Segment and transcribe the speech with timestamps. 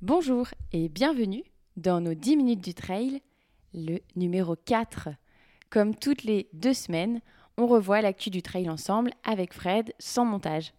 [0.00, 1.42] Bonjour et bienvenue
[1.76, 3.20] dans nos 10 minutes du trail,
[3.74, 5.08] le numéro 4.
[5.70, 7.20] Comme toutes les deux semaines,
[7.56, 10.72] on revoit l'actu du trail ensemble avec Fred sans montage.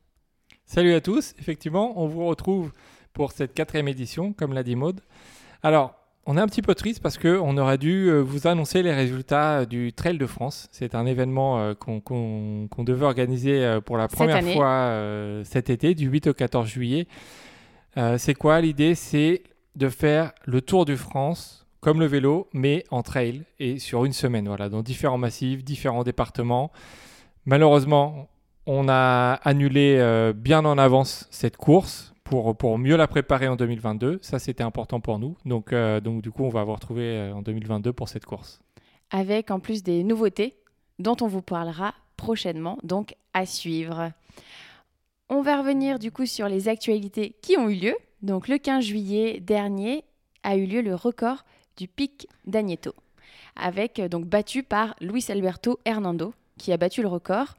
[0.63, 2.71] Salut à tous, effectivement, on vous retrouve
[3.11, 5.02] pour cette quatrième édition, comme l'a dit Maude.
[5.63, 5.95] Alors,
[6.25, 9.65] on est un petit peu triste parce qu'on aurait dû euh, vous annoncer les résultats
[9.65, 10.70] du Trail de France.
[10.71, 14.93] C'est un événement euh, qu'on devait organiser euh, pour la première fois
[15.43, 17.05] cet été, du 8 au 14 juillet.
[17.95, 18.95] C'est quoi l'idée?
[18.95, 19.43] C'est
[19.75, 24.13] de faire le Tour du France comme le vélo, mais en trail et sur une
[24.13, 26.71] semaine, voilà, dans différents massifs, différents départements.
[27.45, 28.30] Malheureusement,
[28.66, 34.19] on a annulé bien en avance cette course pour, pour mieux la préparer en 2022.
[34.21, 35.35] Ça, c'était important pour nous.
[35.45, 38.61] Donc, euh, donc, du coup, on va retrouver euh, en 2022 pour cette course.
[39.09, 40.55] Avec en plus des nouveautés
[40.99, 44.11] dont on vous parlera prochainement, donc à suivre.
[45.31, 47.95] On va revenir du coup sur les actualités qui ont eu lieu.
[48.23, 50.03] Donc le 15 juillet dernier
[50.41, 51.45] a eu lieu le record
[51.77, 52.95] du pic d'Agneto,
[53.55, 57.53] avec euh, donc battu par Luis Alberto Hernando, qui a battu le record.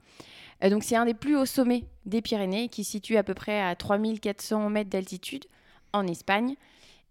[0.65, 3.35] Euh, donc c'est un des plus hauts sommets des Pyrénées qui se situe à peu
[3.35, 5.45] près à 3400 mètres d'altitude
[5.93, 6.57] en Espagne.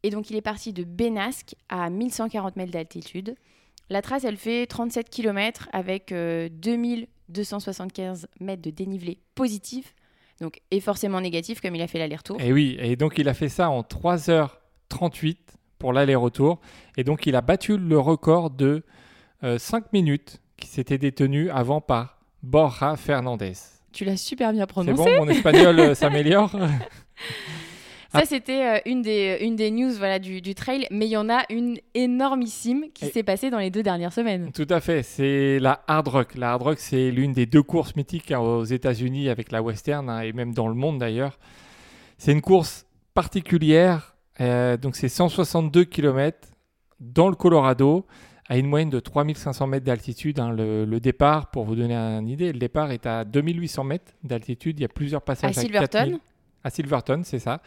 [0.04, 3.38] Et donc il est parti de Benasque à 1140 mètres d'altitude.
[3.90, 9.96] La trace, elle fait 37 km avec 2275 euh, mètres de dénivelé positif,
[10.42, 12.40] donc et forcément négatif comme il a fait l'aller-retour.
[12.42, 15.38] Et oui, et donc il a fait ça en 3h38
[15.78, 16.60] pour l'aller-retour.
[16.98, 18.84] Et donc il a battu le record de
[19.42, 23.54] 5 euh, minutes qui s'était détenu avant par Borja Fernandez.
[23.92, 25.04] Tu l'as super bien prononcé.
[25.04, 26.56] C'est bon, mon espagnol euh, s'améliore.
[28.12, 31.18] Ça, c'était euh, une, des, une des news voilà, du, du trail, mais il y
[31.18, 34.52] en a une énormissime qui s'est passée dans les deux dernières semaines.
[34.52, 36.36] Tout à fait, c'est la Hard Rock.
[36.36, 40.10] La Hard Rock, c'est l'une des deux courses mythiques hein, aux États-Unis avec la Western
[40.10, 41.38] hein, et même dans le monde d'ailleurs.
[42.18, 46.48] C'est une course particulière, euh, donc c'est 162 km
[47.00, 48.06] dans le Colorado
[48.50, 50.40] à une moyenne de 3500 mètres d'altitude.
[50.40, 50.52] Hein.
[50.52, 54.80] Le, départ, pour vous donner une idée, le départ est à 2800 mètres d'altitude.
[54.80, 56.20] Il y a plusieurs passages à, Silverton.
[56.64, 57.62] à Silverton, c'est ça.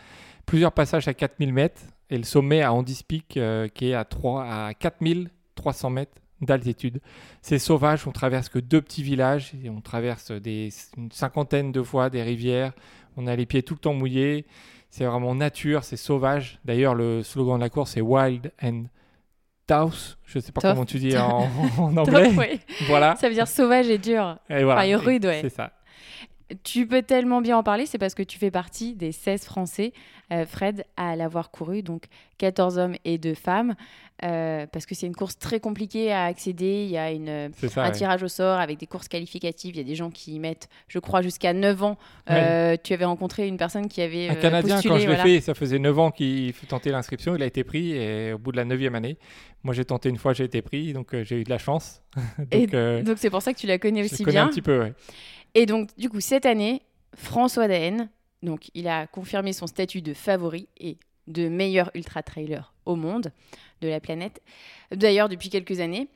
[0.47, 4.05] Plusieurs passages à 4000 mètres et le sommet à Andy's Peak euh, qui est à,
[4.05, 7.01] 3, à 4300 mètres d'altitude.
[7.41, 11.83] C'est sauvage, on traverse que deux petits villages, et on traverse des, une cinquantaine de
[11.83, 12.73] fois des rivières,
[13.17, 14.45] on a les pieds tout le temps mouillés,
[14.91, 16.59] c'est vraiment nature, c'est sauvage.
[16.65, 18.85] D'ailleurs, le slogan de la course est Wild and
[19.67, 21.49] Taos, je ne sais pas comment tu dis en,
[21.79, 22.61] anglais.
[22.89, 23.17] Voilà.
[23.17, 24.37] Ça veut dire sauvage et dur.
[24.51, 24.99] Et voilà.
[24.99, 25.41] rude, ouais.
[25.41, 25.73] C'est ça.
[26.63, 29.93] Tu peux tellement bien en parler, c'est parce que tu fais partie des 16 Français,
[30.33, 32.05] euh, Fred, à l'avoir couru, donc
[32.39, 33.75] 14 hommes et 2 femmes,
[34.25, 36.85] euh, parce que c'est une course très compliquée à accéder.
[36.85, 39.75] Il y a une, un tirage au sort avec des courses qualificatives.
[39.75, 41.99] Il y a des gens qui y mettent, je crois, jusqu'à 9 ans.
[42.31, 44.29] Euh, tu avais rencontré une personne qui avait.
[44.29, 47.35] Un Canadien, quand je l'ai fait, ça faisait 9 ans qu'il tentait l'inscription.
[47.35, 49.19] Il a été pris et au bout de la 9e année,
[49.65, 52.03] moi j'ai tenté une fois, j'ai été pris, donc j'ai eu de la chance.
[52.51, 54.45] donc c'est pour ça que tu la connais aussi je connais bien.
[54.45, 54.93] un petit peu, ouais.
[55.55, 56.83] Et donc, du coup, cette année,
[57.15, 58.09] François Daen,
[58.43, 60.97] donc il a confirmé son statut de favori et
[61.27, 63.33] de meilleur ultra-trailer au monde,
[63.81, 64.41] de la planète,
[64.93, 66.09] d'ailleurs depuis quelques années,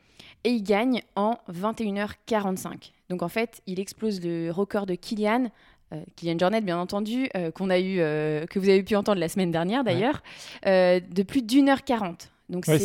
[0.44, 2.92] et il gagne en 21h45.
[3.10, 5.50] Donc en fait, il explose le record de Kylian,
[5.92, 9.20] euh, Kylian Jornet bien entendu, euh, qu'on a eu, euh, que vous avez pu entendre
[9.20, 10.22] la semaine dernière d'ailleurs,
[10.64, 12.30] de plus d'une heure quarante.
[12.48, 12.78] Donc euh,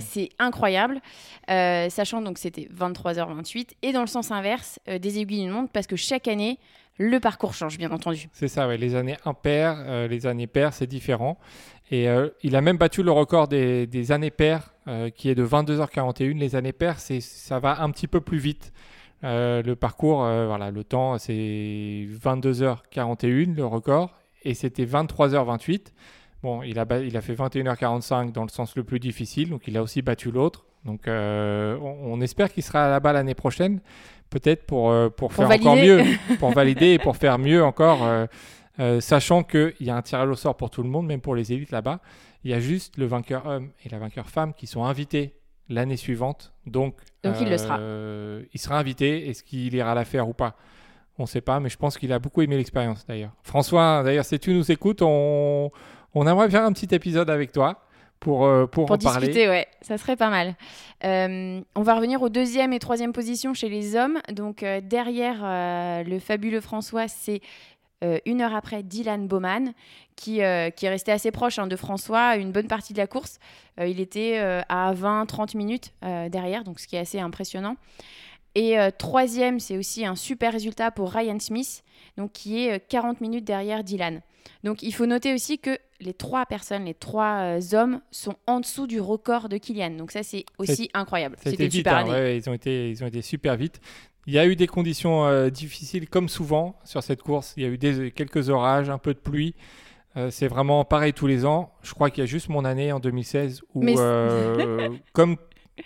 [0.00, 1.00] c'est incroyable,
[1.48, 5.70] euh, sachant donc c'était 23h28 et dans le sens inverse euh, des aiguilles d'une montre
[5.72, 6.58] parce que chaque année
[6.98, 8.28] le parcours change bien entendu.
[8.32, 8.76] C'est ça, ouais.
[8.76, 11.38] les années impaires, les années paires c'est différent
[11.90, 12.06] et
[12.44, 14.72] il a même battu le record des, des années paires
[15.16, 16.38] qui est de 22h41.
[16.38, 18.72] Les années paires c'est ça va un petit peu plus vite.
[19.24, 25.86] le parcours, voilà, le temps c'est 22h41 le record et c'était 23h28.
[26.44, 29.78] Bon, il a, il a fait 21h45 dans le sens le plus difficile, donc il
[29.78, 30.66] a aussi battu l'autre.
[30.84, 33.80] Donc euh, on, espère qu'il sera là-bas l'année prochaine,
[34.28, 36.02] peut-être pour, euh, pour, faire encore mieux,
[36.38, 38.00] pour valider et pour faire mieux encore,
[38.78, 41.34] euh, sachant qu'il y a un tirage au sort pour tout le monde, même pour
[41.34, 42.00] les élites là-bas.
[42.44, 45.36] Il y a juste le vainqueur homme et la vainqueur femme qui sont invités
[45.70, 46.52] l'année suivante.
[46.66, 47.78] Donc, donc il le sera.
[48.52, 49.30] Il sera invité.
[49.30, 50.56] Est-ce qu'il ira la faire ou pas?
[51.16, 53.32] On ne sait pas, mais je pense qu'il a beaucoup aimé l'expérience d'ailleurs.
[53.42, 55.70] François, d'ailleurs, si tu nous écoutes, on
[56.14, 57.80] on aimerait faire un petit épisode avec toi
[58.20, 60.54] pour, euh, pour, pour en discuter, ouais, ça serait pas mal.
[61.04, 64.18] Euh, on va revenir aux deuxième et troisième positions chez les hommes.
[64.32, 65.42] Donc euh, derrière
[66.04, 67.40] le fabuleux François, c'est
[68.26, 69.72] une heure après Dylan Bowman,
[70.14, 73.38] qui, qui est resté assez proche hein, de François une bonne partie de la course.
[73.80, 74.36] il était
[74.68, 77.76] à 20-30 minutes derrière, donc ce qui est assez impressionnant.
[78.54, 81.82] Et euh, troisième, c'est aussi un super résultat pour Ryan Smith,
[82.16, 84.20] donc qui est euh, 40 minutes derrière Dylan.
[84.62, 88.60] Donc il faut noter aussi que les trois personnes, les trois euh, hommes sont en
[88.60, 89.90] dessous du record de Kylian.
[89.90, 91.36] Donc ça c'est aussi incroyable.
[91.44, 93.80] A C'était super hein, ouais, ils, ont été, ils ont été super vite.
[94.26, 97.52] Il y a eu des conditions euh, difficiles, comme souvent sur cette course.
[97.56, 99.54] Il y a eu des, quelques orages, un peu de pluie.
[100.16, 101.72] Euh, c'est vraiment pareil tous les ans.
[101.82, 103.84] Je crois qu'il y a juste mon année en 2016 où,
[105.12, 105.36] comme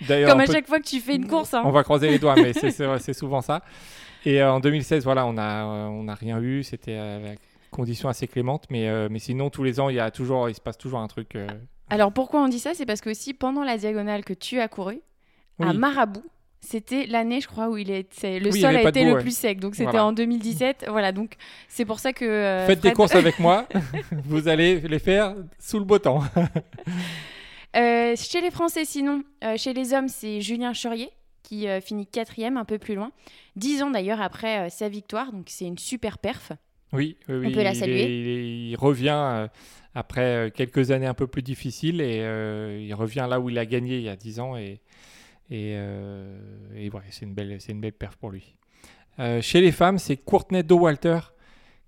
[0.07, 1.55] d'ailleurs, Comme à peut- chaque fois que tu fais une course.
[1.55, 1.63] hein.
[1.65, 3.63] on va croiser les doigts, mais c'est- souvent ça.
[4.25, 6.63] Et en 2016, voilà, on a, on n'a rien eu.
[6.63, 7.35] C'était euh,
[7.79, 10.55] conditions assez clémentes, mais, euh, mais sinon tous les ans, il y a toujours, il
[10.55, 11.37] se passe toujours un truc.
[11.37, 11.47] euh,
[11.91, 12.73] Alors pourquoi on dit ça?
[12.75, 15.01] C'est parce que aussi pendant la diagonale que tu as couru,
[15.61, 15.73] à.
[15.73, 16.25] Marabout,
[16.61, 19.21] c'était l'année, je crois, où il est, le Oui, sol a été le ouais.
[19.23, 19.61] plus sec.
[19.61, 20.07] Donc c'était Voilà.
[20.07, 20.87] en 2017.
[20.89, 21.37] Voilà, donc
[21.69, 22.25] c'est pour ça que.
[22.25, 23.67] euh, Faites des courses avec moi,
[24.25, 26.23] vous allez les faire sous le beau temps.
[27.77, 31.11] Euh, chez les Français, sinon, euh, chez les hommes, c'est Julien Chaurier
[31.43, 33.11] qui finit quatrième, un peu plus loin.
[33.57, 36.53] Dix ans d'ailleurs après sa victoire, donc c'est une super perf.
[36.93, 38.03] Oui, oui, oui, peut la il, saluer.
[38.03, 39.49] est- il est- il revient euh,
[39.95, 43.59] après euh, quelques années un peu plus difficiles et euh, il revient là où il
[43.59, 44.81] a gagné il y a 10 ans et,
[45.51, 46.39] et, euh,
[46.77, 48.55] et ouais, c'est une belle, c'est une belle perf pour lui.
[49.41, 51.19] Chez les femmes, c'est Courtney Walter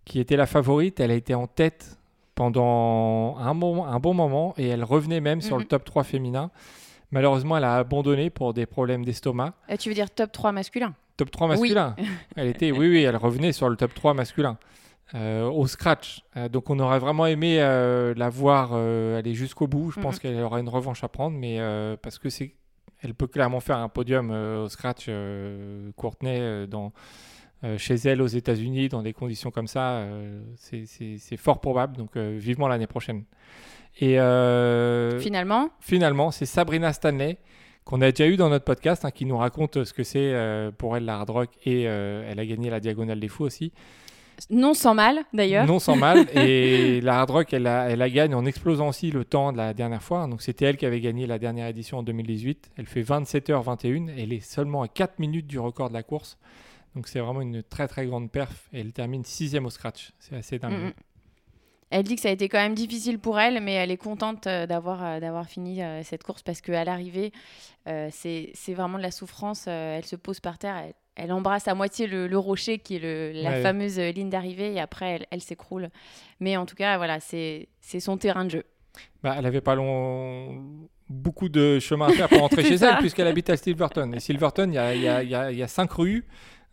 [0.05, 0.99] qui était la favorite.
[0.99, 1.97] Elle a été en tête
[2.35, 5.63] pendant un, moment, un bon moment et elle revenait même sur Mhm.
[5.63, 6.51] le top 3 féminin.
[7.13, 9.55] Malheureusement, elle a abandonné pour des problèmes d'estomac.
[9.79, 10.95] Tu veux dire top 3 masculin?
[11.17, 11.95] Top 3 masculin.
[12.35, 14.59] Elle était, oui, oui, elle revenait sur le top 3 masculin.
[15.15, 16.23] Euh, au scratch.
[16.37, 19.91] Euh, donc on aurait vraiment aimé euh, la voir aller jusqu'au bout.
[19.91, 20.21] Je pense Mhm.
[20.21, 21.59] qu'elle aura une revanche à prendre, mais
[22.03, 22.55] parce que c'est,
[23.03, 25.09] elle peut clairement faire un podium au scratch.
[25.97, 26.93] Courtenay dans
[27.77, 30.07] chez elle aux États-Unis dans des conditions comme ça,
[30.57, 31.97] c'est, fort probable.
[31.97, 33.25] Donc vivement l'année prochaine.
[34.01, 34.17] Et
[35.21, 37.39] Finalement, finalement, c'est Sabrina Stanley
[37.85, 40.71] qu'on a déjà eu dans notre podcast, hein, qui nous raconte ce que c'est euh,
[40.71, 43.73] pour elle la hard rock et euh, elle a gagné la diagonale des fous aussi.
[44.49, 45.67] Non sans mal d'ailleurs.
[45.67, 46.27] Non sans mal.
[46.35, 49.57] Et la hard rock, elle la, elle la gagne en explosant aussi le temps de
[49.57, 50.27] la dernière fois.
[50.27, 52.71] Donc c'était elle qui avait gagné la dernière édition en 2018.
[52.77, 54.11] Elle fait 27h21.
[54.17, 56.39] Elle est seulement à 4 minutes du record de la course.
[56.95, 58.69] Donc c'est vraiment une très très grande perf.
[58.73, 60.13] Et elle termine sixième au scratch.
[60.19, 60.73] C'est assez dingue.
[60.73, 60.93] Mm, mm.
[61.91, 64.47] Elle dit que ça a été quand même difficile pour elle, mais elle est contente
[64.47, 67.33] euh, d'avoir euh, d'avoir fini euh, cette course parce qu'à l'arrivée,
[67.89, 69.67] euh, c'est c'est vraiment de la souffrance.
[69.67, 72.99] elle se pose par terre, elle, elle embrasse à moitié le, le rocher qui est
[72.99, 73.63] le- la Ouais.
[73.63, 75.91] fameuse ligne d'arrivée et après elle, elle s'écroule.
[76.41, 77.69] Mais en tout cas, voilà, c'est
[78.01, 78.65] son terrain de jeu.
[79.23, 80.89] Bah, elle avait pas long...
[81.09, 82.93] beaucoup de chemin à faire pour rentrer chez ça.
[82.93, 84.13] elle, puisqu'elle habite à Silverton.
[84.13, 86.25] Et Silverton, il y y y y a cinq rues.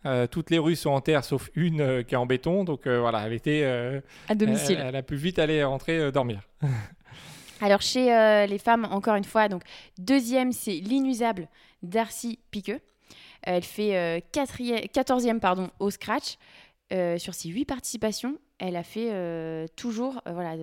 [0.06, 2.62] Euh, toutes les rues sont en terre, sauf une euh, qui est en béton.
[2.64, 3.64] Donc euh, voilà, elle était.
[4.28, 4.78] À domicile.
[4.80, 6.40] Elle, elle a pu vite aller rentrer dormir.
[7.60, 9.62] Alors chez les femmes, encore une fois, donc
[9.98, 11.48] deuxième, c'est l'inusable
[11.82, 12.80] Darcy Piqueux.
[13.50, 16.36] Elle fait euh, quatrième- 14e pardon, au scratch.
[16.92, 20.54] Euh, sur ses huit participations, elle a fait euh, toujours, euh, voilà,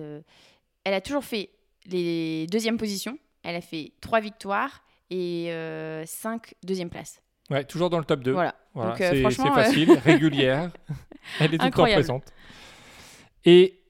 [0.84, 1.50] elle a toujours fait
[1.86, 3.18] les deuxièmes positions.
[3.42, 7.20] Elle a fait trois victoires et euh, cinq deuxièmes places.
[7.50, 8.32] Ouais, toujours dans le top 2.
[8.32, 8.54] Voilà.
[8.74, 10.70] Voilà, euh, c'est c'est euh, facile, régulière.
[11.40, 12.24] Elle est tout le temps présente.
[13.44, 13.80] Et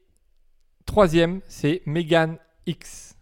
[0.87, 3.15] troisième, c'est Megan X.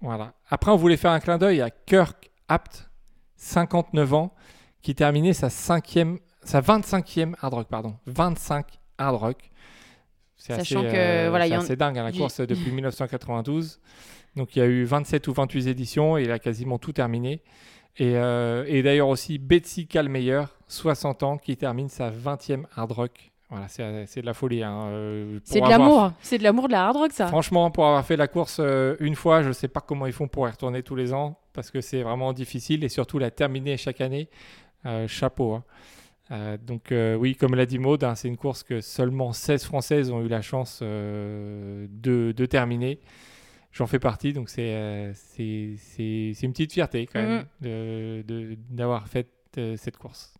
[0.00, 0.34] Voilà.
[0.50, 2.88] Après, on voulait faire un clin d'œil à Kirk Apt,
[3.36, 4.34] 59 ans,
[4.86, 8.66] qui terminait sa cinquième, sa 25e hard rock, pardon, 25
[8.98, 9.50] hard rock.
[10.36, 13.80] C'est assez, que, euh, voilà, en- assez dingue, hein, la course depuis 1992.
[14.36, 17.42] Donc il y a eu 27 ou 28 éditions et il a quasiment tout terminé.
[17.96, 23.32] Et, euh, et d'ailleurs aussi Betsy Kalmeyer, 60 ans, qui termine sa 20e hard rock.
[23.50, 24.62] Voilà, c'est c'est de la folie.
[24.62, 26.12] hein, euh, C'est de avoir- l'amour.
[26.20, 27.26] C'est de l'amour de la hard rock, ça.
[27.26, 30.12] Franchement, pour avoir fait la course euh, une fois, je ne sais pas comment ils
[30.12, 33.32] font pour y retourner tous les ans, parce que c'est vraiment difficile, et surtout la
[33.32, 34.28] terminer chaque année,
[35.06, 35.54] chapeau.
[35.54, 35.64] hein.
[36.32, 39.64] Euh, donc euh, oui, comme l'a dit Maud, hein, c'est une course que seulement 16
[39.64, 42.98] Françaises ont eu la chance euh, de, de terminer.
[43.70, 49.28] J'en fais partie, donc c'est euh, une petite fierté quand même de- de- d'avoir fait
[49.58, 50.34] euh, cette course.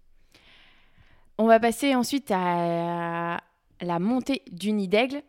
[1.38, 3.38] On va passer ensuite à
[3.80, 5.22] la montée du nid d'aigle.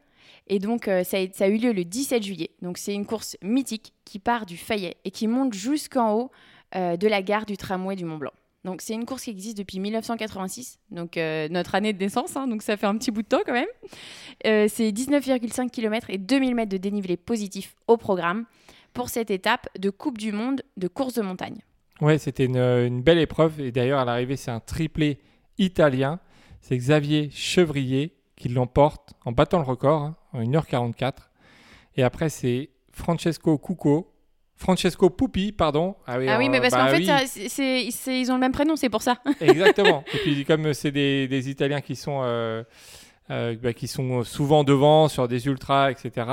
[0.49, 2.51] Et donc, euh, ça, a, ça a eu lieu le 17 juillet.
[2.61, 6.31] Donc, c'est une course mythique qui part du Fayet et qui monte jusqu'en haut
[6.75, 8.31] euh, de la gare du tramway du Mont Blanc.
[8.63, 12.35] Donc, c'est une course qui existe depuis 1986, donc euh, notre année de naissance.
[12.35, 13.67] hein, donc, ça fait un petit bout de temps quand même.
[14.45, 18.45] Euh, c'est 19,5 km et 2000 mètres de dénivelé positif au programme
[18.93, 21.59] pour cette étape de Coupe du Monde de course de montagne.
[22.01, 23.61] Ouais, c'était une, une belle épreuve.
[23.61, 25.19] Et d'ailleurs, à l'arrivée, c'est un triplé
[25.57, 26.19] italien.
[26.61, 31.13] C'est Xavier Chevrier qui l'emporte en battant le record, hein, en 1h44.
[31.95, 34.13] Et après, c'est Francesco Cucco,
[34.57, 35.95] Francesco Pupi, pardon.
[36.07, 39.03] Ah oui, ah oui mais parce qu'en fait, ils ont le même prénom, c'est pour
[39.03, 39.19] ça.
[39.41, 40.03] Exactement.
[40.13, 42.63] Et puis, comme c'est des, Italiens qui sont, euh,
[43.29, 46.27] euh, bah, qui sont souvent devant sur des ultras, etc.,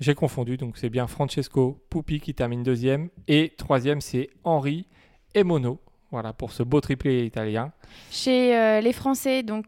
[0.00, 0.56] j'ai confondu.
[0.56, 3.10] Donc, c'est bien Francesco Pupi qui termine deuxième.
[3.28, 4.86] Et troisième, c'est Henri
[5.34, 5.80] Emono.
[6.10, 7.72] Voilà, pour ce beau triplé italien.
[8.10, 9.66] Chez euh, les Français, donc,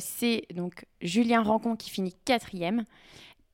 [0.00, 2.84] c'est donc Julien Rancon qui finit quatrième.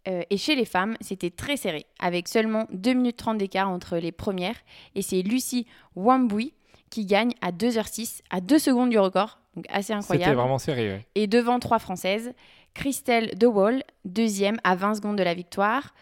[0.09, 3.97] Euh, et chez les femmes, c'était très serré, avec seulement 2 minutes 30 d'écart entre
[3.97, 4.57] les premières.
[4.95, 6.53] Et c'est Lucie Wamboui
[6.91, 9.39] qui gagne à 2h06, à 2 secondes du record.
[9.57, 10.25] Donc assez incroyable.
[10.25, 12.33] C'était vraiment serré, Et devant trois Françaises,
[12.75, 15.95] Christelle De Wall, deuxième à 20 secondes de la victoire.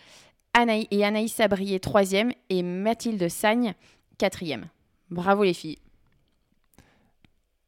[0.54, 2.32] Anaï et Anaïs Sabrier, troisième.
[2.50, 3.74] Et Mathilde Sagne,
[4.18, 4.66] quatrième.
[5.10, 5.78] Bravo les filles.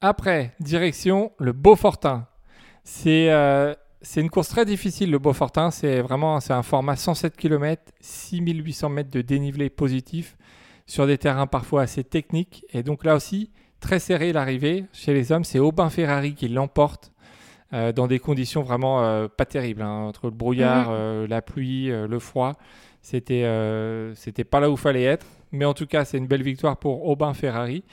[0.01, 2.27] Après, direction le Beaufortin.
[2.85, 5.71] C'est euh, c'est une course très difficile, le Beaufortin.
[5.71, 10.37] C'est vraiment c'est un format 107 km, 6800 mètres de dénivelé positif
[10.87, 12.65] sur des terrains parfois assez techniques.
[12.73, 13.51] Et donc là aussi,
[13.81, 14.85] très serré l'arrivée.
[14.93, 17.13] Chez les hommes, c'est Aubin Ferrari qui l'emporte
[17.73, 19.83] euh, dans des conditions vraiment euh, pas terribles.
[19.83, 20.07] Hein.
[20.07, 20.97] entre le brouillard, mhm.
[20.97, 22.55] euh, la pluie, le froid.
[23.03, 23.45] C'était,
[24.17, 25.27] c'était pas là où fallait être.
[25.53, 27.85] Mais en tout cas, c'est une belle victoire pour Aubin Ferrari.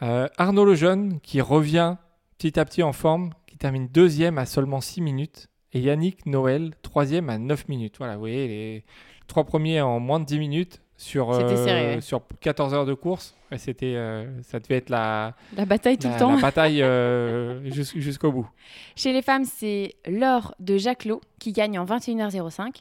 [0.00, 1.94] Arnaud Lejeune qui revient
[2.38, 5.48] petit à petit en forme, termine deuxième à seulement 6 minutes.
[5.72, 7.96] Et Yannick Noël, troisième à 9 minutes.
[7.98, 8.84] Voilà, vous voyez, les
[9.26, 13.34] trois premiers en moins de 10 minutes sur, euh, sur 14 heures de course.
[13.52, 16.34] Et c'était, euh, ça devait être la, la bataille tout le temps.
[16.34, 18.48] La bataille euh, jusqu'au bout.
[18.96, 22.80] Chez les femmes, c'est Laure de Jacquelot qui gagne en 21h05.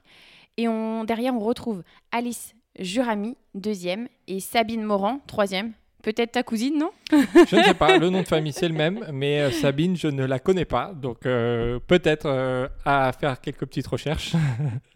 [0.58, 5.74] Et on, derrière, on retrouve Alice Jurami, deuxième, et Sabine Morand, troisième,
[6.08, 9.06] Peut-être ta cousine, non Je ne sais pas, le nom de famille c'est le même,
[9.12, 13.66] mais euh, Sabine, je ne la connais pas, donc euh, peut-être euh, à faire quelques
[13.66, 14.34] petites recherches.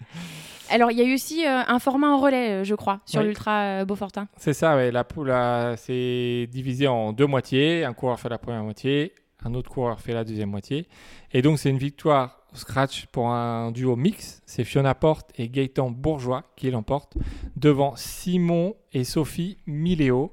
[0.69, 4.29] Alors, il y a eu aussi un format en relais, je crois, sur l'Ultra Beaufortin.
[4.37, 4.89] C'est ça.
[4.89, 5.35] La poule,
[5.75, 7.83] c'est divisé en deux moitiés.
[7.83, 9.13] Un coureur fait la première moitié,
[9.43, 10.87] un autre coureur fait la deuxième moitié.
[11.33, 14.41] Et donc, c'est une victoire au scratch pour un duo mix.
[14.45, 17.17] C'est Fiona Porte et Gaëtan Bourgeois qui l'emportent
[17.57, 20.31] devant Simon et Sophie Miléo.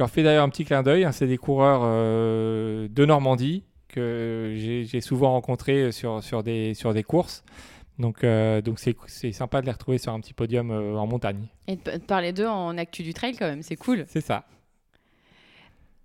[0.00, 1.04] Je leur fais d'ailleurs un petit clin d'œil.
[1.04, 1.12] Hein.
[1.12, 7.02] c'est des coureurs euh, de Normandie que j'ai souvent rencontrés sur, sur, des, sur des
[7.02, 7.44] courses.
[7.98, 11.48] Donc, euh, donc c'est sympa de les retrouver sur un petit podium euh, en montagne.
[11.66, 14.06] Et de parler d'eux en actu du trail quand même, c'est cool.
[14.08, 14.46] C'est ça.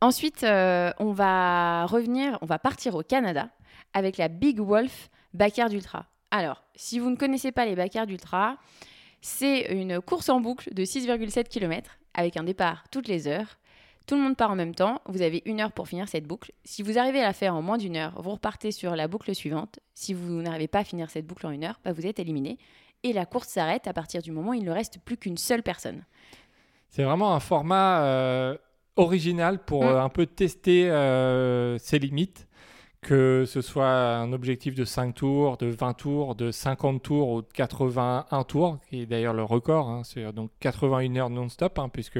[0.02, 3.48] Ensuite, on va revenir, on va partir au Canada
[3.94, 6.06] avec la Big Wolf Backyard Ultra.
[6.32, 8.58] Alors, si vous ne connaissez pas les Backyard Ultra,
[9.22, 13.58] c'est une course en boucle de 6,7 km avec un départ toutes les heures
[14.06, 15.02] tout le monde part en même temps.
[15.08, 16.52] Vous avez une heure pour finir cette boucle.
[16.64, 19.34] Si vous arrivez à la faire en moins d'une heure, vous repartez sur la boucle
[19.34, 19.80] suivante.
[19.94, 22.58] Si vous n'arrivez pas à finir cette boucle en une heure, bah, vous êtes éliminé.
[23.04, 25.64] Et la course s'arrête à partir du moment où il ne reste plus qu'une seule
[25.64, 26.04] personne.
[26.90, 28.58] C'est vraiment un format euh,
[28.96, 29.88] original pour mm.
[29.88, 32.48] euh, un peu tester euh, ses limites.
[33.02, 37.42] Que ce soit un objectif de 5 tours, de 20 tours, de 50 tours ou
[37.44, 39.88] de 81 tours, qui est d'ailleurs le record.
[39.90, 42.18] Hein, c'est donc 81 heures non-stop, hein, puisque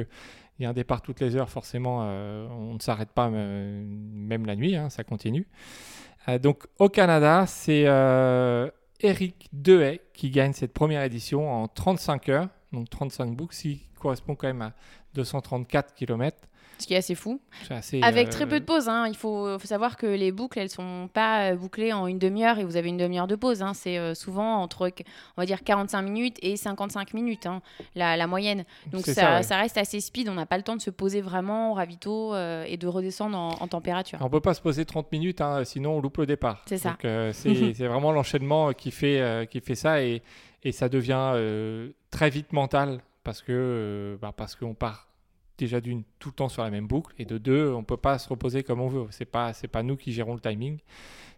[0.58, 3.84] il y a un départ toutes les heures, forcément, euh, on ne s'arrête pas euh,
[3.86, 5.46] même la nuit, hein, ça continue.
[6.28, 7.82] Euh, donc au Canada, c'est
[9.00, 14.34] Eric Dehaye qui gagne cette première édition en 35 heures, donc 35 boucles, qui correspond
[14.34, 14.72] quand même à
[15.14, 16.36] 234 km
[16.78, 17.40] ce qui est assez fou.
[18.02, 18.88] Avec très peu de euh, pauses.
[18.88, 19.06] Hein.
[19.08, 22.64] Il faut, savoir que les boucles, elles sont pas euh, bouclées en une demi-heure et
[22.64, 23.62] vous avez une demi-heure de pause.
[23.62, 23.74] Hein.
[23.74, 24.90] C'est euh, souvent entre,
[25.36, 27.62] on va dire, 45 minutes et 55 minutes, hein,
[27.94, 28.64] la, moyenne.
[28.90, 30.28] Donc ça, reste assez speed.
[30.28, 33.66] On n'a pas le temps de se poser vraiment au ravito et de redescendre en,
[33.68, 34.18] température.
[34.22, 36.62] On peut pas se poser 30 minutes, sinon on loupe le départ.
[36.66, 36.96] C'est ça.
[37.32, 40.22] c'est vraiment l'enchaînement qui fait, qui fait ça et,
[40.62, 41.32] et ça devient
[42.10, 45.08] très vite mental parce que bah, parce qu'on part
[45.58, 47.14] déjà d'une tout le temps sur la même boucle.
[47.18, 49.06] Et de deux on peut pas se reposer comme on veut.
[49.10, 50.78] C'est pas c'est pas nous qui gérons le timing.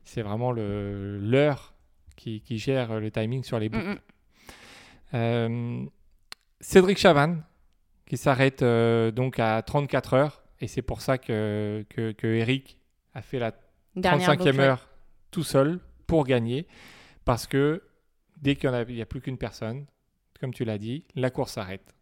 [0.05, 1.75] C'est vraiment le l'heure
[2.17, 4.01] qui, qui, gère le timing sur les boucles.
[5.15, 5.85] Euh,
[6.61, 7.43] Cédric Chavannes
[8.07, 10.43] qui s'arrête euh, donc à 34 heures.
[10.61, 12.79] Et c'est pour ça que, que, que, Eric
[13.15, 13.53] a fait la
[13.97, 14.89] 35e heure
[15.31, 16.67] tout seul pour gagner.
[17.25, 17.83] Parce que
[18.37, 19.87] dès qu'il n'y a, a plus qu'une personne
[20.41, 21.95] comme tu l'as dit la course s'arrête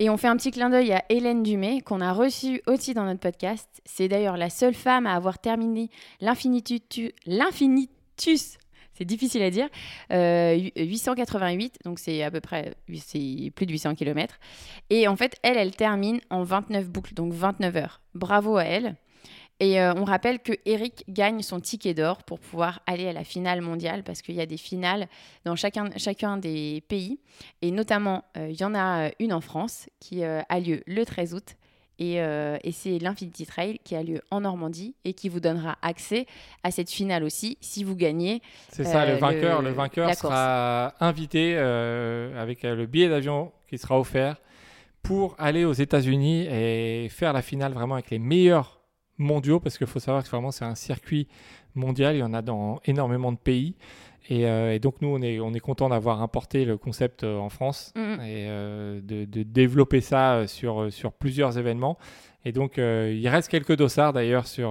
[0.00, 3.04] et on fait un petit clin d'œil à Hélène Dumay, qu'on a reçue aussi dans
[3.04, 3.68] notre podcast.
[3.84, 5.90] C'est d'ailleurs la seule femme à avoir terminé
[6.20, 6.80] l'infinitus,
[8.94, 9.68] c'est difficile à dire,
[10.10, 14.38] 888, euh, donc c'est à peu près plus de 800 km.
[14.88, 18.00] Et en fait, elle, elle termine en 29 boucles, donc 29 heures.
[18.14, 18.96] Bravo à elle.
[19.62, 23.24] Et euh, on rappelle que Eric gagne son ticket d'or pour pouvoir aller à la
[23.24, 25.06] finale mondiale parce qu'il y a des finales
[25.44, 27.20] dans chacun, chacun des pays.
[27.60, 30.82] Et notamment, euh, il y en a euh, une en France qui euh, a lieu
[30.86, 31.56] le 13 août.
[32.02, 36.24] Et, et c'est l'Infinity Trail qui a lieu en Normandie et qui vous donnera accès
[36.62, 38.40] à cette finale aussi si vous gagnez.
[38.70, 44.00] C'est ça, le vainqueur, le- le, vainqueur sera invité avec le billet d'avion qui sera
[44.00, 44.36] offert
[45.02, 48.79] pour aller aux États-Unis et faire la finale vraiment avec les meilleurs
[49.20, 51.28] mondiaux parce qu'il faut savoir que vraiment c'est un circuit
[51.76, 53.76] mondial, il y en a dans énormément de pays.
[54.28, 57.36] Et, euh, et donc nous, on est, on est content d'avoir importé le concept euh,
[57.38, 58.20] en France Mhm.
[58.20, 61.98] et euh, de, de développer ça sur, sur plusieurs événements.
[62.44, 64.70] Et donc, il reste quelques dossards d'ailleurs sur,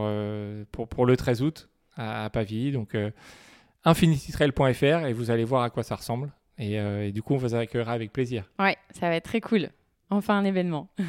[0.72, 2.72] pour, pour le 13 août à, à Pavilly.
[2.72, 2.98] Donc,
[3.86, 6.32] infinitytrail.fr et vous allez voir à quoi ça ressemble.
[6.58, 8.50] Et, et du coup, on vous accueillera avec plaisir.
[8.60, 9.70] Ouais, ça va être très cool.
[10.10, 10.90] Enfin, un événement.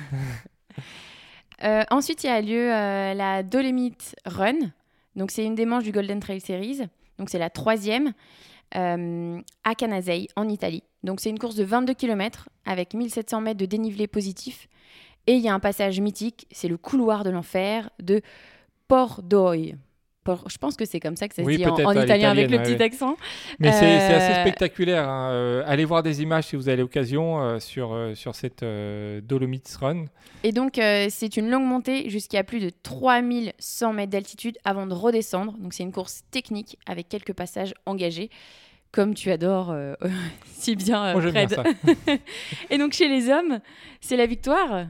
[1.63, 4.59] Euh, ensuite, il y a lieu euh, la Dolomite Run.
[5.17, 6.81] Donc, c'est une des manches du Golden Trail Series.
[7.19, 8.13] Donc, c'est la troisième
[8.77, 10.83] euh, à Canazei, en Italie.
[11.03, 14.69] Donc, c'est une course de 22 km avec 1700 mètres de dénivelé positif.
[15.27, 18.23] Et il y a un passage mythique, c'est le couloir de l'enfer de
[18.89, 19.75] Port d'Oie.
[20.27, 22.59] Je pense que c'est comme ça que ça se Oui, dit en, italien avec le
[22.59, 23.17] petit ouais, accent.
[23.59, 25.09] Mais c'est c'est Euh, assez spectaculaire.
[25.09, 25.31] hein.
[25.33, 29.75] Euh, allez voir des images si vous avez l'occasion euh, sur, euh, sur cette Dolomites
[29.81, 30.05] Run.
[30.45, 30.75] Et donc,
[31.09, 35.55] c'est une longue montée jusqu'à plus de 3100 mètres d'altitude avant de redescendre.
[35.59, 38.31] Donc, c'est une course technique avec quelques passages engagés,
[38.93, 39.95] comme tu adores euh,
[40.47, 41.65] si bien, euh, Moi, bien ça.
[42.71, 43.61] Et donc, chez les hommes,
[44.01, 44.87] c'est la victoire?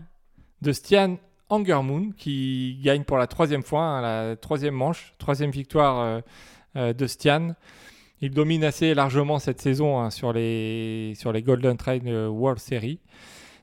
[0.62, 1.16] de Stian
[1.50, 6.20] Angermoon qui gagne pour la troisième fois, hein, la troisième manche, troisième victoire euh,
[6.76, 7.54] euh, de Stian.
[8.20, 12.60] Il domine assez largement cette saison hein, sur, les, sur les Golden Trail euh, World
[12.60, 13.00] Series.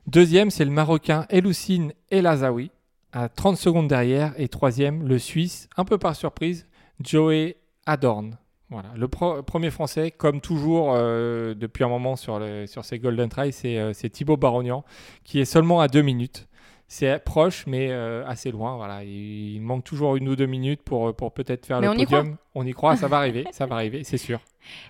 [0.06, 2.70] Deuxième, c'est le Marocain Eloussine Elazaoui,
[3.12, 4.32] à 30 secondes derrière.
[4.36, 6.66] Et troisième, le Suisse, un peu par surprise,
[7.00, 8.36] Joey Adorn.
[8.70, 8.90] Voilà.
[8.96, 13.92] Le premier Français, comme toujours depuis un moment sur, sur ces Golden Trail, c'est euh,
[13.92, 14.84] Thibaut Barognan,
[15.24, 16.47] qui est seulement à deux minutes.
[16.90, 18.76] C'est proche, mais euh, assez loin.
[18.76, 19.04] Voilà.
[19.04, 22.04] Il, manque toujours une ou deux minutes pour, pour peut-être faire Mais le on y
[22.06, 22.36] podium.
[22.54, 24.40] on y croit, ça va arriver, ça va arriver, c'est sûr.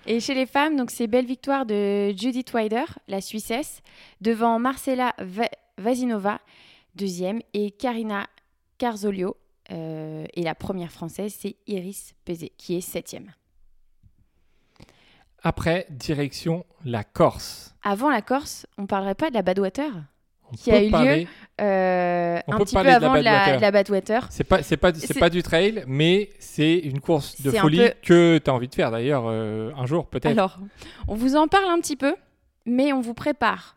[0.07, 3.81] Et chez les femmes, donc c'est belle victoire de Judith Wider, la Suissesse,
[4.21, 6.39] devant Marcela Va- Vasinova,
[6.95, 8.27] deuxième, et Karina
[8.77, 9.35] Carzolio.
[9.71, 13.33] euh, et la première française, c'est Iris Pézé, qui est septième.
[15.41, 17.75] Après, direction la Corse.
[17.83, 19.91] Avant la Corse, on parlerait pas de la Badwater
[20.51, 21.27] On Qui a eu parler- lieu
[21.61, 23.55] Euh, un petit peu avant de la, Badwater.
[23.57, 24.27] de la Badwater.
[24.29, 27.93] C'est pas, c'est pas, c'est pas du trail, mais c'est une course de folie peu-
[28.01, 30.27] que tu as envie de faire d'ailleurs euh, un jour peut-être.
[30.27, 30.57] Alors,
[31.09, 32.15] on vous en parle un petit peu,
[32.65, 33.75] mais on vous prépare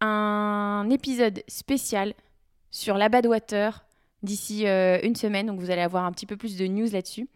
[0.00, 2.14] un épisode spécial
[2.70, 3.84] sur la Badwater
[4.22, 5.46] d'ici euh, une semaine.
[5.46, 7.28] Donc, vous allez avoir un petit peu plus de news là-dessus.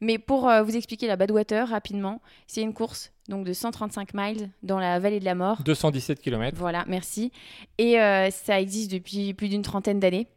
[0.00, 4.50] Mais pour euh, vous expliquer la Badwater rapidement, c'est une course donc de 135 miles
[4.62, 5.62] dans la vallée de la mort.
[5.62, 6.56] 217 km.
[6.56, 7.30] Voilà, merci.
[7.76, 10.28] Et euh, ça existe depuis plus d'une trentaine d'années.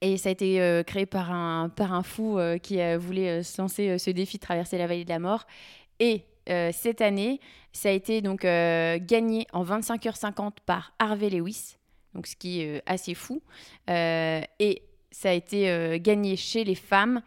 [0.00, 3.98] Et ça a été euh, créé par un, par un fou qui voulait se lancer
[3.98, 5.46] ce défi de traverser la vallée de la mort.
[5.98, 7.40] Et cette année,
[7.72, 11.76] ça a été donc gagné en 25h50 par Harvey Lewis,
[12.14, 13.42] donc ce qui est assez fou.
[13.88, 17.20] Et ça a été gagné chez les femmes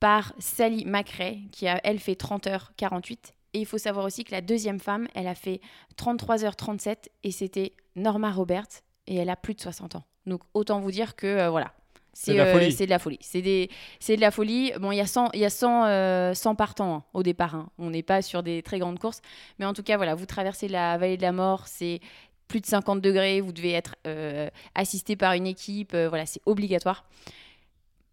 [0.00, 3.18] par Sally McRae, qui a, elle, fait 30h48.
[3.54, 5.60] Et il faut savoir aussi que la deuxième femme, elle a fait
[5.96, 10.04] 33h37 et c'était Norma Roberts et elle a plus de 60 ans.
[10.26, 11.72] Donc autant vous dire que euh, voilà.
[12.12, 12.72] C'est de la folie.
[12.72, 13.18] c'est de la folie.
[13.20, 14.72] C'est de la folie.
[14.80, 17.54] Bon, il y a 100, il y a 100, euh, 100 partants hein, au départ.
[17.54, 17.70] hein.
[17.78, 19.20] On n'est pas sur des très grandes courses.
[19.58, 21.68] Mais en tout cas, voilà, vous traversez la vallée de la mort.
[21.68, 22.00] C'est
[22.48, 23.40] plus de 50 degrés.
[23.40, 25.94] Vous devez être euh, assisté par une équipe.
[25.94, 27.04] euh, voilà, c'est obligatoire.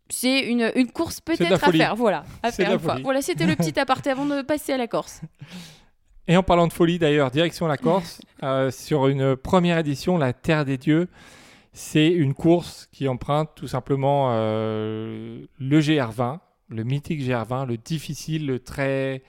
[0.09, 1.95] C'est une, une course peut-être à faire.
[1.95, 2.97] Voilà, à faire une fois.
[3.03, 5.21] Voilà, c'était le petit aparté avant de passer à la Corse.
[6.27, 10.33] Et en parlant de folie d'ailleurs, direction la Corse, euh, sur une première édition, la
[10.33, 11.07] Terre des Dieux,
[11.73, 16.39] c'est une course qui emprunte tout simplement euh, le GR20,
[16.69, 19.23] le mythique GR20, le difficile, le très,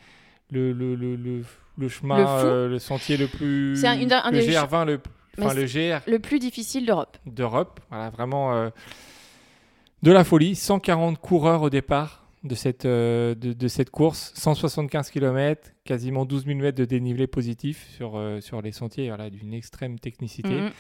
[0.51, 1.43] le, le, le, le,
[1.77, 5.01] le chemin, Le euh, le sentier le plus, C'est un- le des GR20, le,
[5.39, 7.17] enfin le GR Le plus difficile d'Europe.
[7.27, 8.55] d'Europe, voilà vraiment
[10.07, 12.23] de la folie, 140 coureurs au départ.
[12.45, 17.27] De cette, euh, de, de cette course, 175 km, quasiment 12 000 mètres de dénivelé
[17.27, 20.61] positif sur, euh, sur les sentiers, voilà, d'une extrême technicité.
[20.61, 20.71] Mhm.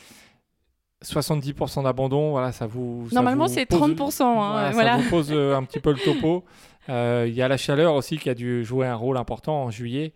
[1.05, 3.09] 70% d'abandon, voilà, ça vous.
[3.13, 4.23] Normalement, c'est pose- 30%.
[4.23, 4.97] hein, voilà, voilà.
[4.99, 6.45] Ça vous pose euh, un petit peu le topo.
[6.89, 10.13] Il y a la chaleur aussi qui a dû jouer un rôle important en juillet.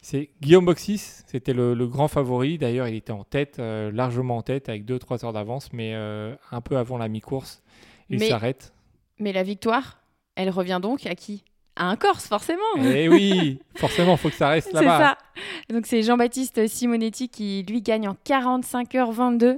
[0.00, 2.58] C'est Guillaume Boxis, c'était le, le grand favori.
[2.58, 6.76] D'ailleurs, il était en tête, largement en tête, avec 2-3 heures d'avance, mais un peu
[6.76, 7.62] avant la mi-course,
[8.10, 8.72] il Mais- s'arrête.
[9.18, 9.98] Mais la victoire,
[10.36, 11.42] elle revient donc à qui?
[11.76, 12.60] À un Corse, forcément.
[12.78, 14.98] Eh oui, forcément, il faut que ça reste C'est là-bas.
[14.98, 15.18] ça.
[15.74, 18.14] Donc c'est Jean-Baptiste Simonetti qui lui gagne en
[18.72, 19.56] 45h22.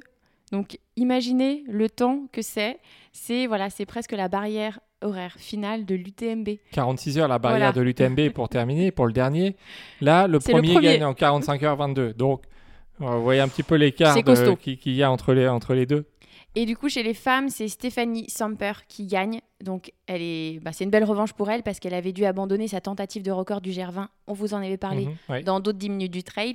[0.53, 2.79] Donc imaginez le temps que c'est.
[3.13, 6.49] C'est voilà, c'est presque la barrière horaire finale de l'UTMB.
[6.73, 7.73] 46 heures la barrière Voilà.
[7.73, 9.57] de l'UTMB pour terminer, pour le dernier.
[10.03, 12.13] Là, le C'est le premier, gagne en 45h22.
[12.15, 12.43] Donc,
[13.01, 15.73] euh, vous voyez un petit peu l'écart C'est de- qu'il y a entre les, entre
[15.75, 16.05] les deux.
[16.57, 19.41] Et du coup, chez les femmes, c'est Stéphanie Samper qui gagne.
[19.63, 22.67] Donc, elle est, bah, c'est une belle revanche pour elle parce qu'elle avait dû abandonner
[22.67, 24.09] sa tentative de record du GR20.
[24.27, 25.43] On vous en avait parlé Mhm, ouais.
[25.45, 26.55] dans d'autres 10 minutes du trail.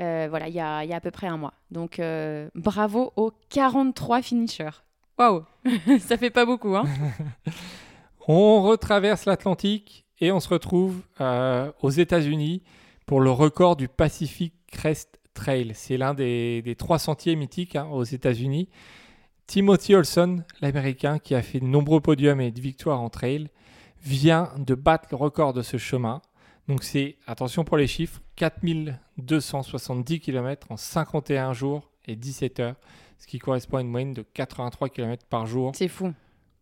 [0.00, 1.54] Euh, voilà, il y a, y a à peu près un mois.
[1.72, 4.82] Donc, euh, bravo aux 43 finishers.
[5.18, 5.44] Waouh
[6.00, 6.84] Ça fait pas beaucoup, hein
[8.28, 12.62] On retraverse l'Atlantique et on se retrouve euh, aux États-Unis
[13.06, 15.72] pour le record du Pacific Crest Trail.
[15.74, 18.68] C'est l'un des, des trois sentiers mythiques hein, aux États-Unis.
[19.46, 23.48] Timothy Olson, l'Américain qui a fait de nombreux podiums et de victoires en trail,
[24.02, 26.20] vient de battre le record de ce chemin.
[26.68, 32.74] Donc c'est, attention pour les chiffres, 4270 km en 51 jours et 17 heures,
[33.18, 35.72] ce qui correspond à une moyenne de 83 km par jour.
[35.74, 36.12] C'est fou.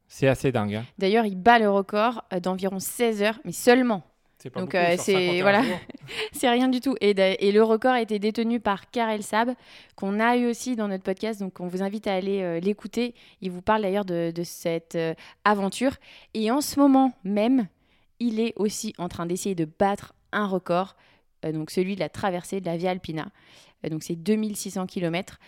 [0.08, 0.74] C'est assez dingue.
[0.74, 0.84] hein.
[0.98, 4.02] D'ailleurs, il bat le record euh, d'environ 16 heures, mais seulement.
[4.38, 5.62] C'est pas Donc, beaucoup euh, sur c'est- 51 voilà.
[6.32, 6.94] C'est rien du tout.
[7.00, 9.54] Et, le record a été détenu par Karel Sab,
[9.96, 11.40] qu'on a eu aussi dans notre podcast.
[11.40, 13.14] Donc, on vous invite à aller euh, l'écouter.
[13.40, 15.96] Il vous parle d'ailleurs de, cette euh, aventure.
[16.34, 17.66] Et en ce moment même,
[18.20, 20.96] il est aussi en train d'essayer de battre un record,
[21.50, 23.28] donc celui de la traversée de la Via Alpina.
[23.84, 25.38] Euh, donc, c'est 2600 km.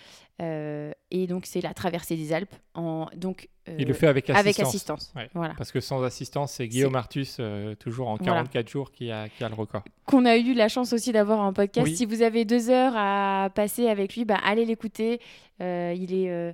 [0.41, 2.55] et donc, c'est la traversée des Alpes.
[2.75, 4.41] En, donc, euh, Il le fait avec assistance.
[4.47, 5.13] avec assistance.
[5.17, 5.31] Ouais.
[5.35, 5.55] Voilà.
[5.57, 8.33] Parce que sans assistance, c'est Guillaume Artus, euh, toujours en Voilà.
[8.43, 9.85] 44 jours, qui a, qui a le record.
[10.07, 11.87] qu'on a eu la chance aussi d'avoir en podcast.
[11.87, 11.97] Oui.
[11.97, 15.21] Si vous avez deux heures à passer avec lui, bah, allez l'écouter.
[15.61, 16.53] Euh, il est euh,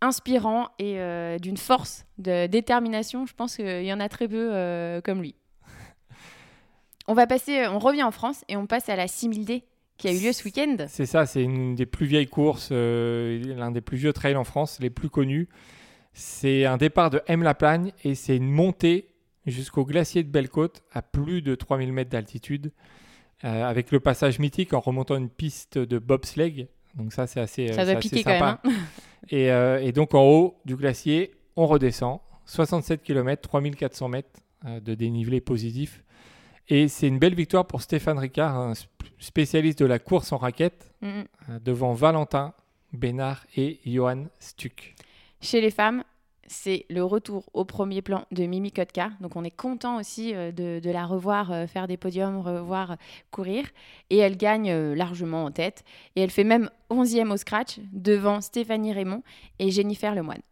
[0.00, 3.26] inspirant et euh, d'une force de détermination.
[3.26, 5.34] Je pense qu'il y en a très peu euh, comme lui.
[7.10, 9.64] On va passer, on revient en France et on passe à la 6000D
[9.96, 10.76] qui a eu lieu ce week-end.
[10.86, 14.44] C'est ça, c'est une des plus vieilles courses, euh, l'un des plus vieux trails en
[14.44, 15.48] France, les plus connus.
[16.12, 19.08] C'est un départ de M-La-Plagne et c'est une montée
[19.44, 22.70] jusqu'au glacier de Belle-Côte à plus de 3000 mètres d'altitude,
[23.44, 26.68] euh, avec le passage mythique en remontant une piste de bobsleigh.
[26.94, 28.60] Donc ça, c'est assez, euh, Ça doit assez piquer quand sympa.
[28.64, 28.72] même.
[28.76, 28.80] hein.
[29.30, 32.20] Et, euh, et donc en haut du glacier, on redescend.
[32.46, 34.28] 67 km, 3400 mètres
[34.64, 36.02] euh, de dénivelé positif.
[36.70, 38.86] Et c'est une belle victoire pour Stéphane Ricard, un sp-
[39.18, 41.24] spécialiste de la course en raquette, Mm, mm.
[41.50, 42.52] euh, devant Valentin
[42.92, 44.94] Bénard et Johan Stuck.
[45.40, 46.04] Chez les femmes,
[46.46, 49.10] c'est le retour au premier plan de Mimi Kotka.
[49.20, 52.92] Donc on est content aussi euh, de, de la revoir euh, faire des podiums, revoir
[52.92, 52.96] euh,
[53.30, 53.64] courir.
[54.10, 55.84] Et elle gagne largement en tête.
[56.16, 59.22] Et elle fait même 11e au scratch devant Stéphanie Raymond
[59.58, 60.42] et Jennifer Lemoine.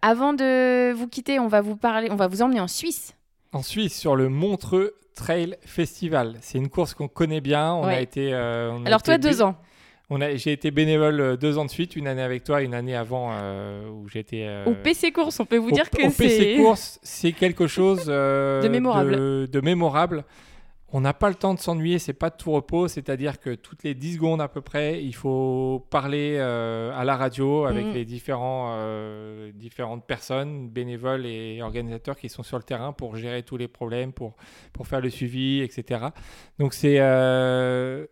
[0.00, 3.14] Avant de vous quitter, on va vous parler, on va vous emmener en Suisse.
[3.52, 6.36] En Suisse, sur le Montreux Trail Festival.
[6.40, 7.72] C'est une course qu'on connaît bien.
[7.74, 8.32] On a été.
[8.32, 9.56] euh, on a Alors toi, été deux ans.
[10.34, 13.30] J'ai été bénévole euh, deux ans de suite, une année avec toi, une année avant
[13.32, 14.44] euh, où j'étais.
[14.46, 16.56] euh, Au PC Course, on peut vous au- dire que au PC c'est...
[16.62, 19.16] course, c'est quelque chose euh, De mémorable.
[19.16, 20.24] De, de mémorable.
[20.94, 23.82] On n'a pas le temps de s'ennuyer, c'est pas de tout repos, c'est-à-dire que toutes
[23.82, 27.94] les 10 secondes à peu près, il faut parler euh, à la radio avec Mhm.
[27.94, 33.42] les différents, euh, différentes personnes, bénévoles et organisateurs qui sont sur le terrain pour gérer
[33.42, 34.34] tous les problèmes, pour,
[34.74, 36.08] pour faire le suivi, etc.
[36.58, 38.06] Donc c'est euh,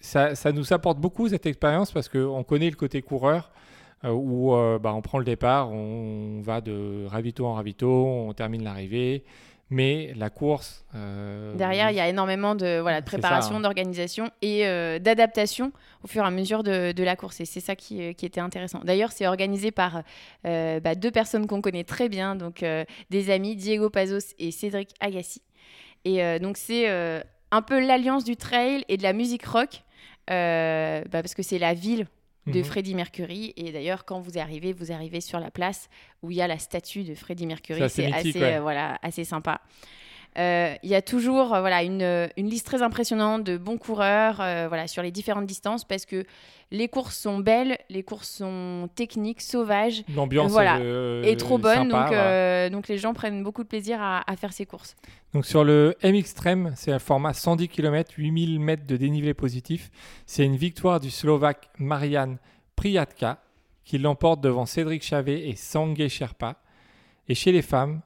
[0.00, 3.52] ça, ça nous apporte beaucoup cette expérience parce qu'on connaît le côté coureur
[4.06, 4.50] où
[4.82, 9.24] bah, on prend le départ, on va de ravito en ravito, on termine l'arrivée.
[9.70, 10.84] Mais la course.
[10.94, 13.60] euh, Derrière, il y a énormément de, voilà, de préparation, hein.
[13.60, 15.72] d'organisation et euh, d'adaptation
[16.02, 17.40] au fur et à mesure de, de la course.
[17.40, 18.80] Et c'est ça qui, euh, qui était intéressant.
[18.84, 20.02] D'ailleurs, c'est organisé par
[20.46, 22.64] euh, bah, deux personnes qu'on connaît très bien, donc
[23.10, 25.42] des amis, Diego Pazos et Cédric Agassi.
[26.04, 26.86] Et donc, c'est
[27.50, 29.82] un peu l'alliance du trail et de la musique rock,
[30.28, 32.06] bah, parce que c'est la ville
[32.46, 32.64] de Mhm.
[32.64, 33.52] Freddie Mercury.
[33.56, 35.88] Et d'ailleurs, quand vous arrivez, vous arrivez sur la place
[36.22, 37.78] où il y a la statue de Freddie Mercury.
[37.78, 38.56] C'est assez C'est mythique, assez, ouais.
[38.56, 39.60] euh, voilà, assez sympa.
[40.38, 43.78] Euh, Il y a toujours euh, voilà, une, euh, une liste très impressionnante de bons
[43.78, 46.24] coureurs voilà, sur les différentes distances parce que
[46.70, 50.78] les courses sont belles, les courses sont techniques, sauvages L'ambiance Voilà.
[51.22, 54.66] et trop sympa, donc, donc les gens prennent beaucoup de plaisir à, à faire ces
[54.66, 54.96] courses.
[55.34, 59.90] Donc sur le M Extreme, c'est un format 110 km, 8000 mètres de dénivelé positif.
[60.26, 62.36] C'est une victoire du Slovaque Marian
[62.76, 63.38] Priatka
[63.84, 66.56] qui l'emporte devant Cédric Chavet et Sangay Sherpa.
[67.28, 68.00] Et chez les femmes,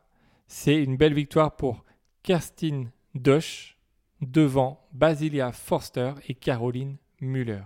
[0.47, 1.85] c'est une belle victoire pour
[2.23, 3.77] Kerstin Dosch
[4.21, 7.65] devant Basilia Forster et Caroline Müller.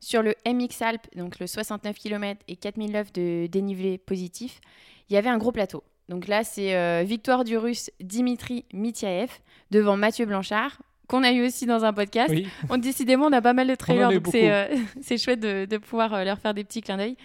[0.00, 4.60] Sur le MX Alpes, donc le 69 km et 4009 de dénivelé positif,
[5.08, 5.82] il y avait un gros plateau.
[6.08, 9.30] Donc là, c'est euh, victoire du russe Dimitri Mityaev
[9.70, 12.30] devant Mathieu Blanchard, qu'on a eu aussi dans un podcast.
[12.30, 12.46] Oui.
[12.70, 14.66] On, décidément, on a pas mal de trailers, donc c'est euh,
[15.02, 17.16] c'est chouette de, de pouvoir euh, leur faire des petits clins d'œil.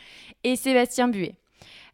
[0.44, 1.36] Et Sébastien Buet.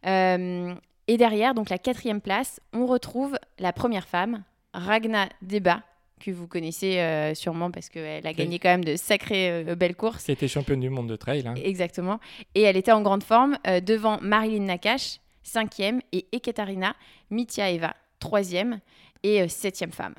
[0.06, 0.74] Euh,
[1.08, 4.42] et derrière, donc la quatrième place, on retrouve la première femme,
[4.78, 5.82] Ragna Deba,
[6.20, 9.96] que vous connaissez euh, sûrement parce qu'elle a gagné quand même de sacrées euh, belles
[9.96, 10.24] courses.
[10.24, 11.44] Qui était championne du monde de trail.
[11.46, 11.54] hein.
[11.62, 12.20] Exactement.
[12.54, 16.94] Et elle était en grande forme euh, devant Marilyn Nakache, cinquième, et Ekaterina
[17.30, 18.80] Mityaeva, troisième,
[19.22, 20.14] et euh, septième femme.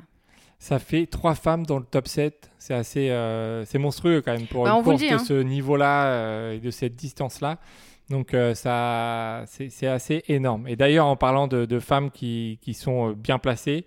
[0.59, 2.49] Ça fait trois femmes dans le top 7.
[2.57, 3.09] C'est assez
[3.67, 5.19] c'est monstrueux quand même pour Bah, une course dit, de hein.
[5.19, 7.59] ce niveau-là et de cette distance-là.
[8.09, 10.67] Donc euh, ça, c'est assez énorme.
[10.67, 13.85] Et d'ailleurs, en parlant de, de femmes qui, qui sont bien placées,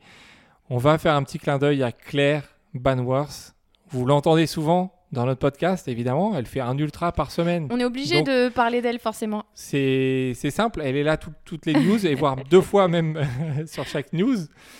[0.70, 3.54] on va faire un petit clin d'œil à Claire Banworth.
[3.90, 6.36] Vous l'entendez souvent dans notre podcast, évidemment.
[6.38, 7.66] Elle fait un ultra par semaine.
[7.72, 9.44] On est obligé de parler d'elle forcément.
[9.54, 13.20] C'est c'est simple, elle est là tout- toutes les news et voire deux fois même
[13.66, 14.36] sur chaque news.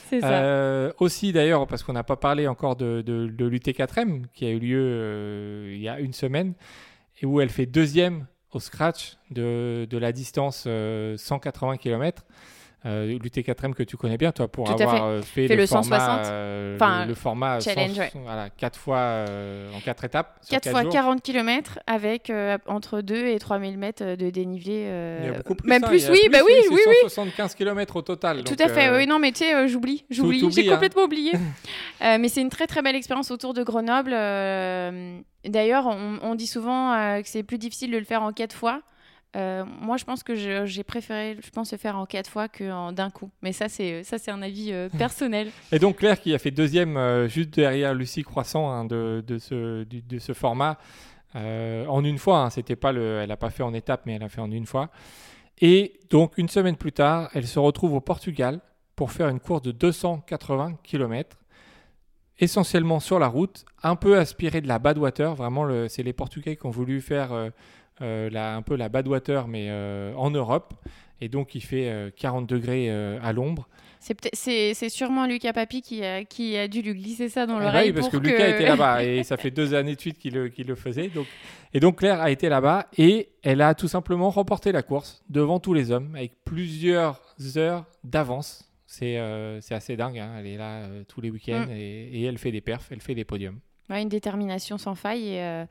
[0.09, 0.29] C'est ça.
[0.43, 4.51] Euh, aussi d'ailleurs, parce qu'on n'a pas parlé encore de, de, de l'UT4M qui a
[4.51, 6.55] eu lieu euh, il y a une semaine
[7.21, 12.25] et où elle fait deuxième au scratch de, de la distance euh, 180 km.
[12.87, 15.03] Euh, L'UT4M que tu connais bien, toi, pour Tout avoir fait.
[15.03, 16.21] euh, fait, Fait le, le format, 160.
[16.31, 18.11] euh, Enfin, le, format challenge, 100 ouais.
[18.25, 20.39] voilà, 4 fois euh, en 4 étapes.
[20.41, 20.93] sur 4 quatre fois jours.
[20.93, 24.85] 40 km avec euh, entre 2 et 3000 mètres de dénivelé.
[24.87, 25.69] euh, Il y a beaucoup plus.
[25.69, 26.95] Même hein, plus, oui, bah oui, oui, oui.
[27.03, 28.45] 175 km au total.
[28.45, 30.73] Tout donc, à fait, euh, oui, non, mais tu sais, euh, j'oublie, j'oublie, j'ai hein.
[30.73, 31.33] complètement oublié.
[32.03, 34.13] Euh, mais c'est une très très belle expérience autour de Grenoble.
[34.15, 38.33] euh, D'ailleurs, on, on dit souvent euh, que c'est plus difficile de le faire en
[38.33, 38.81] quatre fois.
[39.37, 42.91] Euh, moi, je pense que j'ai préféré, je pense, le faire en quatre fois que
[42.93, 43.31] d'un coup.
[43.43, 45.51] Mais ça, c'est ça, c'est un avis euh, personnel.
[45.73, 49.39] Et donc Claire qui a fait deuxième euh, juste derrière Lucie Croissant hein, de, de,
[49.39, 50.79] ce, du- de ce format
[51.35, 52.39] en une fois.
[52.41, 52.51] hein.
[52.51, 54.67] C'était pas le, elle n'a pas fait en étape, mais elle a fait en une
[54.67, 54.91] fois.
[55.61, 58.61] Et donc une semaine plus tard, elle se retrouve au Portugal
[58.97, 61.37] pour faire une course de 280 km,
[62.39, 65.35] essentiellement sur la route, un peu aspirée de la Badwater.
[65.35, 67.33] Vraiment, c'est les Portugais qui ont voulu faire
[68.01, 70.75] la- un peu la Badwater, mais euh, en Europe.
[71.21, 73.69] Et donc il fait euh, 40 degrés euh, à l'ombre.
[74.33, 77.89] C'est sûrement Lucas Papi qui a, qui a dû lui glisser ça dans bah l'oreille
[77.91, 80.33] oui, parce que pour Lucas était là-bas et ça fait deux années de suite qu'il
[80.35, 81.09] le, faisait.
[81.09, 81.27] Donc...
[81.75, 85.61] Et donc Claire a été là-bas et elle a tout simplement remporté la course devant
[85.61, 87.21] tous les hommes avec plusieurs
[87.59, 88.67] heures d'avance.
[88.87, 90.33] C'est euh, assez dingue, hein.
[90.39, 91.73] elle est là euh, tous les week-ends Mm.
[91.73, 93.61] et, et elle fait des perfs, elle fait des podiums.
[93.91, 95.65] Ouais, une détermination sans faille et, euh,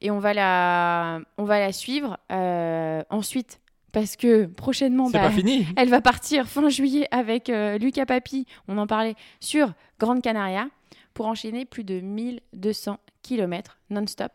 [0.00, 3.60] et on, va la, on va la suivre euh, ensuite
[3.92, 8.78] parce que prochainement, bah, fini elle va partir fin juillet avec euh, Lucas Papi, on
[8.78, 10.68] en parlait, sur Grande Canaria
[11.14, 14.32] pour enchaîner plus de 1200 km non-stop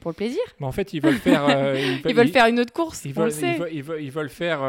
[0.00, 0.40] pour le plaisir.
[0.60, 1.46] Mais en fait, ils veulent faire...
[1.48, 3.58] euh, Ils veulent faire une autre course, Ils on le veulent, ils sait.
[3.58, 4.60] veulent- ils veulent- ils veulent faire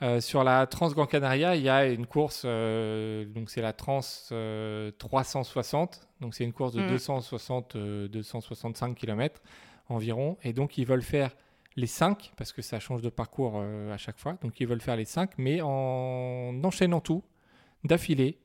[0.00, 3.60] euh, euh, sur la Trans Gran Canaria, il y a une course, euh, donc c'est
[3.62, 4.00] la Trans
[4.32, 6.88] euh, 360, donc c'est une course de Mhm.
[6.88, 9.40] 260, euh, 265 km
[9.88, 11.30] environ, et donc ils veulent faire
[11.76, 14.80] les 5, parce que ça change de parcours euh, à chaque fois, donc ils veulent
[14.80, 17.22] faire les 5, mais en enchaînant tout,
[17.84, 18.38] d'affilée,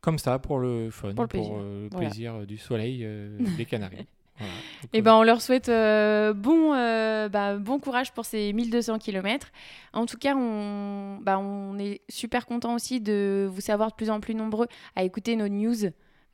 [0.00, 1.52] comme ça, pour le fun, Pour le plaisir.
[1.56, 2.06] euh, le Voilà.
[2.08, 4.06] plaisir euh, du soleil euh, des Canaries.
[4.38, 4.52] Voilà.
[4.92, 8.98] Et euh, ben, on leur souhaite euh, bon, euh, bah, bon courage pour ces 1200
[8.98, 9.48] km.
[9.92, 14.10] En tout cas, on, bah, on est super content aussi de vous savoir de plus
[14.10, 14.66] en plus nombreux
[14.96, 15.90] à écouter nos news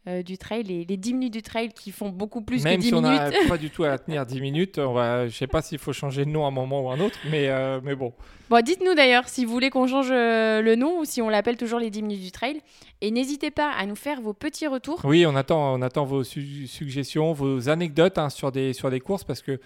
[0.09, 2.81] euh, du trail, les, les 10 minutes du trail qui font beaucoup plus Même que
[2.83, 3.21] 10 si on minutes.
[3.21, 5.93] n'a pas du tout à tenir 10 minutes, on va, je sais pas s'il faut
[5.93, 8.13] changer de nom à un moment ou à un autre, mais, euh, mais bon.
[8.49, 11.57] Bon, dites-nous d'ailleurs si vous voulez qu'on change euh, le nom ou si on l'appelle
[11.57, 12.61] toujours les 10 minutes du trail.
[13.03, 15.01] Et n'hésitez pas à nous faire vos petits retours.
[15.05, 19.01] Oui, on attend, on attend vos su- suggestions, vos anecdotes hein, sur, des, sur des
[19.01, 19.61] courses parce que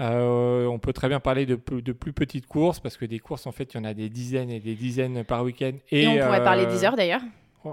[0.00, 3.18] euh, on peut très bien parler de, plus- de plus petites courses parce que des
[3.18, 5.72] courses, en fait, il y en a des dizaines et des dizaines par week-end.
[5.90, 7.22] Et, on pourrait euh, parler 10 heures d'ailleurs.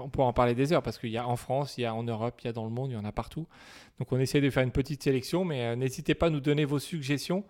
[0.04, 1.94] On pourrait en parler des heures parce qu'il y a en France, il y a
[1.94, 3.46] en Europe, il y a dans le monde, il y en a partout.
[3.98, 6.64] Donc on essaie de faire une petite sélection, mais euh, n'hésitez pas à nous donner
[6.64, 7.44] vos suggestions.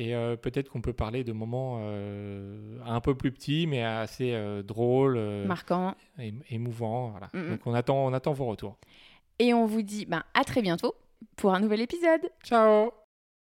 [0.00, 4.32] Et euh, peut-être qu'on peut parler de moments euh, un peu plus petits, mais assez
[4.32, 5.94] euh, drôles, Marquant.
[6.20, 7.08] é- émouvants.
[7.10, 7.28] Voilà.
[7.34, 7.50] Mm, mm.
[7.50, 8.76] Donc on attend, on attend vos retours.
[9.40, 10.94] Et on vous dit ben, à très bientôt
[11.36, 12.30] pour un nouvel épisode.
[12.44, 13.07] Ciao